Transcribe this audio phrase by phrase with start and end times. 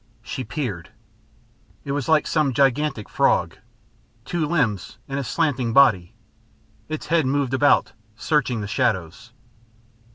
[0.23, 0.89] She peered.
[1.83, 3.57] It was like some gigantic frog,
[4.25, 6.15] two limbs and a slanting body.
[6.89, 9.31] Its head moved about searching the shadows....